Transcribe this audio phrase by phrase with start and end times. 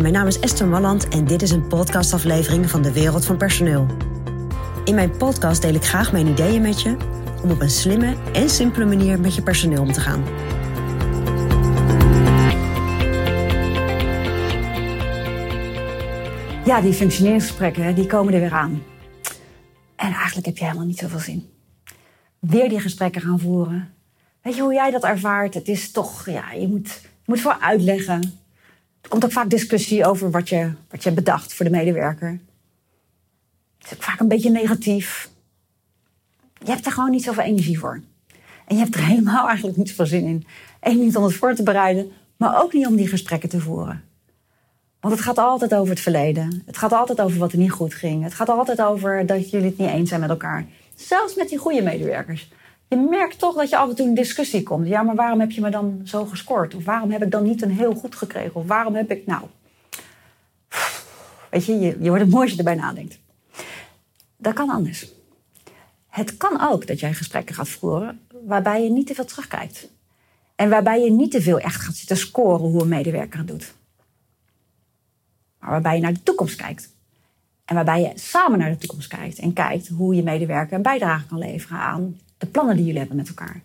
[0.00, 3.86] Mijn naam is Esther Malland en dit is een podcastaflevering van de Wereld van Personeel.
[4.84, 6.96] In mijn podcast deel ik graag mijn ideeën met je
[7.42, 10.24] om op een slimme en simpele manier met je personeel om te gaan.
[16.64, 18.82] Ja, die functioneringsgesprekken die komen er weer aan.
[19.96, 21.50] En eigenlijk heb je helemaal niet zoveel zin.
[22.38, 23.94] Weer die gesprekken gaan voeren.
[24.42, 25.54] Weet je hoe jij dat ervaart?
[25.54, 28.44] Het is toch, ja, je moet, je moet voor uitleggen.
[29.06, 32.40] Er komt ook vaak discussie over wat je, wat je hebt bedacht voor de medewerker.
[33.78, 35.30] Het is ook vaak een beetje negatief.
[36.58, 38.00] Je hebt er gewoon niet zoveel energie voor.
[38.66, 40.46] En je hebt er helemaal eigenlijk niet zoveel zin in.
[40.80, 44.02] Eén niet om het voor te bereiden, maar ook niet om die gesprekken te voeren.
[45.00, 46.62] Want het gaat altijd over het verleden.
[46.66, 48.22] Het gaat altijd over wat er niet goed ging.
[48.22, 50.66] Het gaat altijd over dat jullie het niet eens zijn met elkaar.
[50.94, 52.50] Zelfs met die goede medewerkers.
[52.88, 54.86] Je merkt toch dat je af en toe in discussie komt.
[54.86, 56.74] Ja, maar waarom heb je me dan zo gescoord?
[56.74, 58.54] Of waarom heb ik dan niet een heel goed gekregen?
[58.54, 59.42] Of waarom heb ik nou...
[61.50, 63.18] Weet je, je, je wordt het mooiste erbij nadenkt.
[64.36, 65.12] Dat kan anders.
[66.06, 69.88] Het kan ook dat jij gesprekken gaat voeren waarbij je niet te veel terugkijkt.
[70.54, 73.74] En waarbij je niet te veel echt gaat zitten scoren hoe een medewerker het doet.
[75.58, 76.94] Maar waarbij je naar de toekomst kijkt.
[77.64, 79.38] En waarbij je samen naar de toekomst kijkt.
[79.38, 83.16] En kijkt hoe je medewerker een bijdrage kan leveren aan de plannen die jullie hebben
[83.16, 83.60] met elkaar.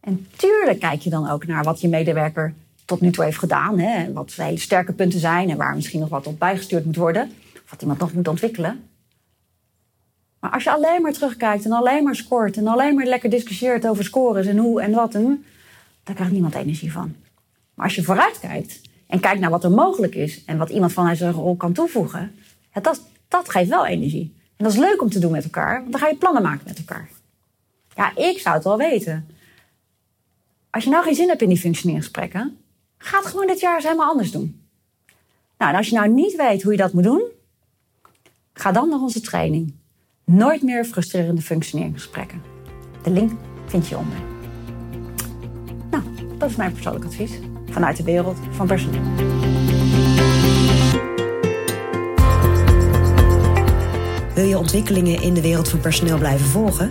[0.00, 3.78] En tuurlijk kijk je dan ook naar wat je medewerker tot nu toe heeft gedaan.
[3.78, 6.96] Hè, wat zijn hele sterke punten zijn en waar misschien nog wat op bijgestuurd moet
[6.96, 7.32] worden.
[7.54, 8.88] Of wat iemand nog moet ontwikkelen.
[10.40, 13.86] Maar als je alleen maar terugkijkt en alleen maar scoort en alleen maar lekker discussieert
[13.86, 15.44] over scores en hoe en wat en
[16.02, 17.14] daar krijgt niemand energie van.
[17.74, 20.92] Maar als je vooruit kijkt en kijkt naar wat er mogelijk is en wat iemand
[20.92, 22.32] van zijn rol kan toevoegen,
[22.82, 24.34] dat, dat geeft wel energie.
[24.56, 26.64] En dat is leuk om te doen met elkaar, want dan ga je plannen maken
[26.66, 27.08] met elkaar.
[27.94, 29.28] Ja, ik zou het wel weten.
[30.70, 32.58] Als je nou geen zin hebt in die functioneringsgesprekken,
[32.98, 34.64] ga het gewoon dit jaar eens helemaal anders doen.
[35.58, 37.22] Nou, en als je nou niet weet hoe je dat moet doen,
[38.52, 39.74] ga dan naar onze training.
[40.24, 42.42] Nooit meer frustrerende functioneringsgesprekken.
[43.02, 43.32] De link
[43.66, 44.18] vind je onder.
[45.90, 46.02] Nou,
[46.38, 47.32] dat is mijn persoonlijk advies
[47.70, 49.02] vanuit de wereld van personeel.
[54.34, 56.90] Wil je ontwikkelingen in de wereld van personeel blijven volgen?